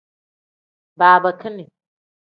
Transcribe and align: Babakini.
Babakini. 0.99 1.65